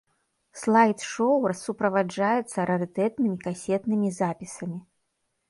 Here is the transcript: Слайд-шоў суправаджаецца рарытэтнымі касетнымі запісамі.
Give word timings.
Слайд-шоў 0.61 1.45
суправаджаецца 1.63 2.65
рарытэтнымі 2.71 3.37
касетнымі 3.45 4.09
запісамі. 4.19 4.79